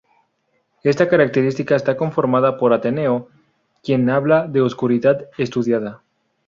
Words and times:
Esta 0.81 1.07
característica 1.07 1.75
está 1.75 1.95
confirmada 1.95 2.57
por 2.57 2.73
Ateneo, 2.73 3.29
quien 3.83 4.09
habla 4.09 4.47
de 4.47 4.59
oscuridad 4.61 5.29
estudiada. 5.37 6.01